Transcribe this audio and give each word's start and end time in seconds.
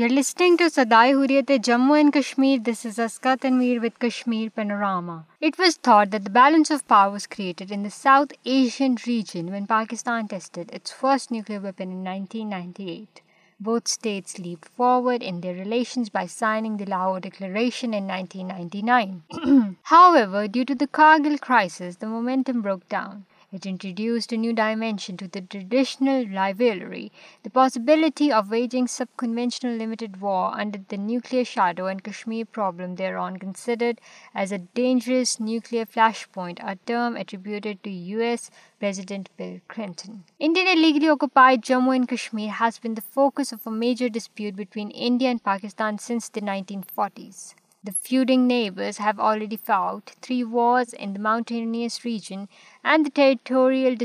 یار 0.00 0.08
listening 0.08 0.56
to 0.58 0.64
Sadai 0.74 1.12
Hurriyat 1.12 1.50
Jammu 1.64 1.96
and 1.96 2.12
Kashmir 2.14 3.78
with 3.82 3.96
Kashmir 4.02 4.60
it 5.46 5.60
was 5.88 6.06
balance 6.34 6.72
of 6.90 7.18
created 7.36 7.72
in 7.76 7.82
the 7.84 7.88
South 7.96 8.32
Asian 8.52 8.94
region 9.06 9.48
when 9.52 9.66
Pakistan 9.66 10.26
leap 14.38 14.64
forward 14.76 15.24
by 16.14 16.26
signing 16.38 16.80
however 20.14 20.72
Kargil 20.90 21.36
crisis 21.46 22.00
the 22.02 22.08
momentum 22.08 22.60
broke 22.60 22.80
down 22.90 23.20
It 23.56 23.66
introduced 23.66 24.32
a 24.32 24.36
new 24.38 24.54
dimension 24.58 25.18
to 25.18 25.28
the 25.28 25.42
traditional 25.42 26.26
rivalry, 26.26 27.12
the 27.42 27.54
possibility 27.58 28.28
of 28.32 28.50
waging 28.50 28.86
sub-conventional 28.88 29.74
limited 29.76 30.22
war 30.22 30.44
under 30.54 30.78
the 30.88 30.96
nuclear 30.96 31.44
shadow 31.44 31.84
and 31.86 32.02
Kashmir 32.08 32.46
problem 32.46 32.94
thereon 32.94 33.36
considered 33.36 34.00
as 34.34 34.52
a 34.52 34.62
dangerous 34.80 35.38
nuclear 35.38 35.84
flashpoint, 35.84 36.60
a 36.62 36.76
term 36.92 37.14
attributed 37.14 37.82
to 37.82 38.02
US 38.14 38.50
President 38.80 39.28
Bill 39.36 39.60
Clinton. 39.68 40.24
Indian 40.38 40.68
illegally 40.78 41.10
occupied 41.10 41.68
Jammu 41.70 41.94
and 41.94 42.08
Kashmir 42.08 42.52
has 42.52 42.78
been 42.78 42.94
the 42.94 43.10
focus 43.20 43.52
of 43.52 43.66
a 43.66 43.78
major 43.86 44.08
dispute 44.08 44.56
between 44.56 44.98
India 45.12 45.28
and 45.28 45.44
Pakistan 45.44 45.98
since 45.98 46.30
the 46.30 46.40
1940s. 46.40 47.42
The 47.86 47.92
feuding 48.08 48.44
neighbours 48.46 48.98
have 49.00 49.20
already 49.26 49.56
fought 49.66 50.10
in 50.98 51.14
mountainous 51.24 51.98
region 52.04 52.44
and 52.92 53.06
the 53.06 53.10
ٹریٹوریلنگ 53.14 53.98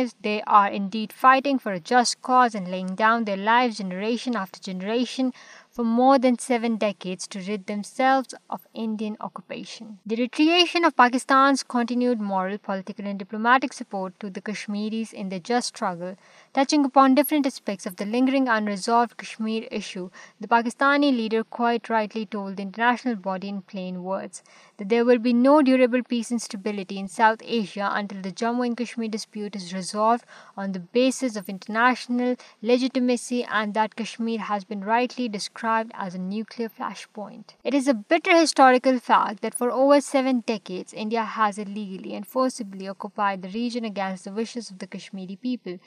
are 0.46 0.70
indeed 0.72 1.12
fighting 1.12 1.58
for 1.58 1.72
a 1.72 1.80
just 1.80 2.20
cause 2.22 2.54
and 2.54 2.68
laying 2.68 2.94
down 2.94 3.24
their 3.24 3.36
lives 3.36 3.78
generation 3.78 4.34
after 4.34 4.60
generation 4.60 5.32
for 5.70 5.84
more 5.84 6.18
than 6.18 6.36
7 6.38 6.76
decades 6.76 7.26
to 7.26 7.40
rid 7.40 7.66
themselves 7.66 8.34
of 8.50 8.66
Indian 8.74 9.16
occupation. 9.20 9.98
The 10.04 10.16
reiteration 10.16 10.84
of 10.84 10.96
Pakistan's 10.96 11.62
continued 11.62 12.20
moral, 12.20 12.58
political 12.58 13.06
and 13.06 13.18
diplomatic 13.18 13.72
support 13.72 14.18
to 14.20 14.28
the 14.28 14.42
Kashmiris 14.42 15.14
in 15.14 15.30
their 15.30 15.40
just 15.40 15.68
struggle, 15.68 16.14
touching 16.52 16.84
upon 16.84 17.14
different 17.14 17.46
aspects 17.46 17.86
of 17.86 17.96
the 17.96 18.04
lingering 18.04 18.48
unresolved 18.48 19.16
Kashmir 19.16 19.66
issue, 19.70 20.10
the 20.38 20.52
Pakistani 20.56 21.16
leader 21.22 21.42
quite 21.42 21.88
rightly 21.88 22.26
told 22.26 22.56
the 22.56 22.66
international 22.68 23.16
body 23.16 23.48
in 23.48 23.62
plain 23.62 24.02
words 24.02 24.42
that 24.76 24.90
there 24.90 25.06
will 25.06 25.24
be 25.30 25.32
no 25.32 25.62
durable 25.62 26.02
peace 26.02 26.30
and 26.30 26.42
stability 26.42 26.98
in 26.98 27.08
South 27.08 27.42
Asia 27.42 27.90
until 27.90 28.20
the 28.20 28.38
Jammu 28.42 28.66
and 28.66 28.76
Kashmir 28.76 29.18
dispute 29.18 29.56
is 29.56 29.72
resolved 29.82 30.32
on 30.62 30.72
the 30.72 30.84
basis 30.98 31.36
of 31.36 31.48
international 31.48 32.36
legitimacy, 32.70 33.40
and 33.58 33.74
that 33.74 33.96
Kashmir 34.02 34.38
has 34.50 34.64
been 34.64 34.84
rightly 34.90 35.28
described 35.36 35.92
as 36.06 36.14
a 36.14 36.24
nuclear 36.32 36.70
flashpoint. 36.80 37.54
It 37.70 37.78
is 37.80 37.88
a 37.88 37.98
bitter 38.14 38.36
historical 38.40 38.98
fact 39.10 39.42
that 39.42 39.58
for 39.62 39.70
over 39.82 40.00
7 40.00 40.42
decades, 40.52 40.96
India 41.04 41.24
has 41.38 41.58
illegally 41.66 42.14
and 42.18 42.28
forcibly 42.36 42.88
occupied 42.94 43.42
the 43.42 43.54
region 43.56 43.90
against 43.90 44.24
the 44.24 44.36
wishes 44.40 44.70
of 44.70 44.78
the 44.78 44.90
Kashmiri 44.96 45.38
people, 45.48 45.78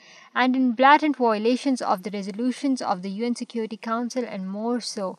and 0.44 0.56
in 0.60 0.72
blatant 0.82 1.20
violations 1.24 1.86
of 1.94 2.02
the 2.02 2.14
resolutions 2.18 2.86
of 2.94 3.02
the 3.02 3.14
UN 3.22 3.40
Security 3.44 3.80
Council 3.90 4.30
and 4.36 4.54
more 4.58 4.80
so, 4.86 5.12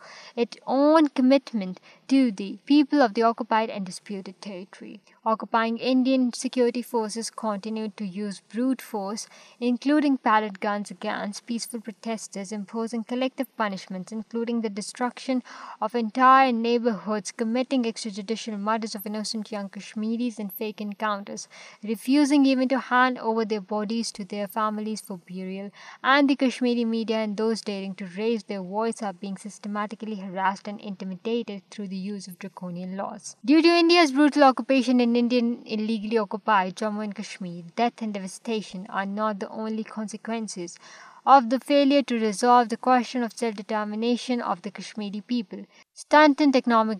its 0.47 0.63
own 0.79 1.13
commitment 1.21 1.85
to 2.07 2.31
the 2.31 2.57
people 2.65 3.01
of 3.01 3.15
the 3.15 3.21
occupied 3.21 3.69
and 3.69 3.85
disputed 3.85 4.39
territory. 4.39 5.01
Occupying 5.25 5.77
Indian 5.77 6.31
security 6.31 6.81
forces 6.81 7.29
continued 7.29 7.97
to 7.97 8.05
use 8.05 8.41
brute 8.49 8.81
force, 8.81 9.27
including 9.59 10.17
pellet 10.17 10.61
guns, 10.61 10.89
against 10.89 11.45
peaceful 11.45 11.81
protesters, 11.81 12.53
imposing 12.53 13.03
collective 13.03 13.49
punishments, 13.57 14.13
including 14.13 14.61
the 14.61 14.69
destruction 14.69 15.43
of 15.81 15.95
entire 15.95 16.53
neighborhoods, 16.53 17.33
committing 17.33 17.83
extrajudicial 17.83 18.57
murders 18.57 18.95
of 18.95 19.05
innocent 19.05 19.51
young 19.51 19.67
Kashmiris 19.67 20.39
in 20.39 20.47
fake 20.47 20.79
encounters, 20.79 21.49
refusing 21.83 22.45
even 22.45 22.69
to 22.69 22.79
hand 22.79 23.19
over 23.19 23.43
their 23.43 23.59
bodies 23.59 24.13
to 24.13 24.23
their 24.23 24.47
families 24.47 25.01
for 25.01 25.17
burial, 25.17 25.71
and 26.05 26.29
the 26.29 26.38
Kashmiri 26.38 26.85
media 26.85 27.17
and 27.17 27.35
those 27.35 27.59
daring 27.59 27.95
to 27.95 28.05
raise 28.17 28.43
their 28.45 28.63
voice 28.63 29.01
are 29.01 29.11
being 29.11 29.35
systematically 29.35 30.15
harassed 30.15 30.69
and 30.69 30.79
intimidated 30.79 31.63
through 31.69 31.85
the 31.85 31.85
فیلیروک 31.97 32.61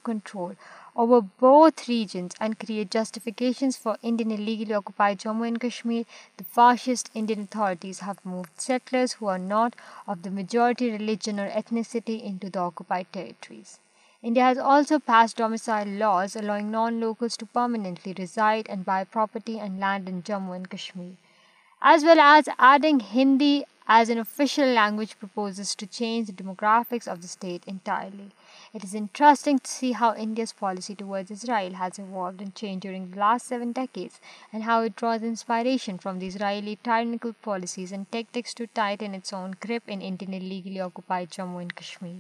counter 0.02 0.54
over 1.00 1.18
both 1.22 1.88
regions 1.88 2.34
and 2.38 2.58
create 2.62 2.90
justifications 2.90 3.74
for 3.82 3.96
Indian 4.08 4.32
illegally 4.32 4.74
occupied 4.74 5.20
Jammu 5.20 5.46
and 5.48 5.58
Kashmir, 5.58 6.02
the 6.36 6.44
fascist 6.44 7.08
Indian 7.14 7.46
authorities 7.46 8.00
have 8.00 8.26
moved 8.32 8.60
settlers 8.64 9.14
who 9.14 9.30
are 9.36 9.44
not 9.52 9.80
of 10.06 10.20
the 10.24 10.34
majority 10.40 10.90
religion 10.90 11.40
or 11.40 11.48
ethnicity 11.62 12.20
into 12.32 12.50
the 12.50 12.60
occupied 12.64 13.10
territories. 13.14 13.78
India 14.22 14.44
has 14.44 14.58
also 14.58 14.98
passed 14.98 15.38
domicile 15.38 15.96
laws 16.02 16.36
allowing 16.36 16.70
non-locals 16.70 17.38
to 17.38 17.46
permanently 17.46 18.14
reside 18.18 18.68
and 18.68 18.84
buy 18.84 19.02
property 19.02 19.58
and 19.58 19.80
land 19.80 20.06
in 20.06 20.22
Jammu 20.22 20.54
and 20.54 20.70
Kashmir 20.76 21.12
as 21.88 22.02
well 22.04 22.20
as 22.20 22.46
adding 22.58 23.00
Hindi 23.00 23.64
as 23.88 24.10
an 24.10 24.18
official 24.18 24.66
language 24.66 25.18
proposes 25.18 25.74
to 25.76 25.86
change 25.86 26.26
the 26.26 26.42
demographics 26.42 27.08
of 27.08 27.22
the 27.22 27.28
state 27.28 27.62
entirely. 27.66 28.32
It 28.74 28.84
is 28.84 28.94
interesting 28.94 29.60
to 29.60 29.70
see 29.70 29.92
how 29.92 30.14
India's 30.14 30.52
policy 30.52 30.94
towards 30.94 31.30
Israel 31.30 31.72
has 31.72 31.98
evolved 31.98 32.42
and 32.42 32.54
changed 32.54 32.82
during 32.82 33.10
the 33.10 33.18
last 33.18 33.46
7 33.46 33.72
decades, 33.72 34.20
and 34.52 34.64
how 34.64 34.82
it 34.82 34.94
draws 34.94 35.22
inspiration 35.22 35.96
from 35.96 36.18
the 36.18 36.26
Israeli 36.26 36.78
tyrannical 36.84 37.32
policies 37.50 37.92
and 37.92 38.12
tactics 38.12 38.52
to 38.54 38.66
tighten 38.66 39.14
its 39.14 39.32
own 39.32 39.56
grip 39.60 39.82
in 39.88 40.02
Indian 40.02 40.34
illegally 40.34 40.80
occupied 40.80 41.30
Jammu 41.30 41.62
and 41.62 41.74
Kashmir. 41.74 42.18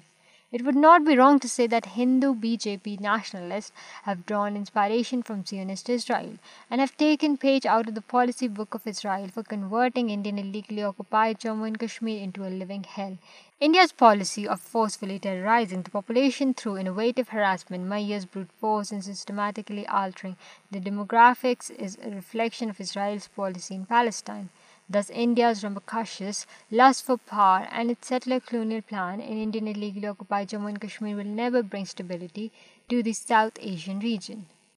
It 0.52 0.64
would 0.64 0.74
not 0.74 1.04
be 1.04 1.16
wrong 1.16 1.38
to 1.40 1.48
say 1.48 1.68
that 1.68 1.84
Hindu 1.86 2.34
BJP 2.34 2.98
nationalists 2.98 3.70
have 4.02 4.26
drawn 4.26 4.56
inspiration 4.56 5.22
from 5.22 5.44
Zionist 5.44 5.88
Israel 5.88 6.38
and 6.68 6.80
have 6.80 6.96
taken 6.96 7.36
page 7.36 7.64
out 7.64 7.86
of 7.86 7.94
the 7.94 8.08
policy 8.16 8.48
book 8.48 8.74
of 8.74 8.88
Israel 8.88 9.28
for 9.28 9.44
converting 9.44 10.10
Indian 10.10 10.38
illegally 10.38 10.82
occupied 10.82 11.38
Jammu 11.38 11.68
and 11.68 11.78
Kashmir 11.78 12.18
into 12.18 12.44
a 12.44 12.50
living 12.50 12.82
hell. 12.82 13.16
India's 13.60 13.92
policy 13.92 14.48
of 14.48 14.60
forcefully 14.60 15.20
terrorizing 15.20 15.82
the 15.82 15.90
population 15.90 16.52
through 16.52 16.78
innovative 16.78 17.28
harassment, 17.28 17.86
mayyas, 17.86 18.28
brute 18.28 18.52
force 18.60 18.90
and 18.90 19.04
systematically 19.04 19.86
altering 19.86 20.36
the 20.72 20.80
demographics 20.80 21.70
is 21.70 21.96
a 22.02 22.10
reflection 22.10 22.70
of 22.70 22.80
Israel's 22.80 23.28
policy 23.28 23.76
in 23.76 23.86
Palestine. 23.86 24.48
Thus, 24.92 25.08
India's 25.08 25.62
rambunctious 25.62 26.46
lust 26.68 27.06
for 27.06 27.16
power 27.16 27.68
and 27.70 27.92
its 27.92 28.08
settler 28.08 28.40
colonial 28.40 28.82
plan 28.82 29.20
in 29.20 29.40
Indian 29.40 29.68
illegally 29.68 30.08
occupied 30.08 30.48
Jammu 30.48 30.70
and 30.70 30.80
Kashmir 30.80 31.16
will 31.16 31.32
never 31.42 31.62
bring 31.62 31.86
stability 31.86 32.52
to 32.88 33.00
the 33.00 33.12
South 33.12 33.58
Asian 33.60 34.00
region. 34.00 34.48